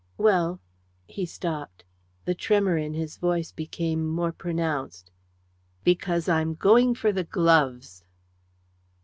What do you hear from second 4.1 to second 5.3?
pronounced.